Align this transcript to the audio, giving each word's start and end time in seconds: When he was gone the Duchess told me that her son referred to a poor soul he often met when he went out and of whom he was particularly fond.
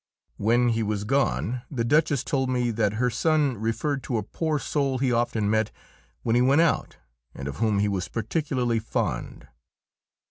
When 0.37 0.69
he 0.69 0.81
was 0.81 1.03
gone 1.03 1.61
the 1.69 1.83
Duchess 1.83 2.23
told 2.23 2.49
me 2.49 2.71
that 2.71 2.93
her 2.93 3.11
son 3.11 3.57
referred 3.57 4.01
to 4.05 4.17
a 4.17 4.23
poor 4.23 4.57
soul 4.57 4.97
he 4.97 5.11
often 5.11 5.47
met 5.47 5.69
when 6.23 6.35
he 6.35 6.41
went 6.41 6.61
out 6.61 6.97
and 7.35 7.47
of 7.47 7.57
whom 7.57 7.77
he 7.77 7.87
was 7.87 8.07
particularly 8.07 8.79
fond. 8.79 9.47